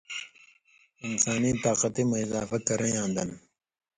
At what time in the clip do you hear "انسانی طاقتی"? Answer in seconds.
1.07-2.03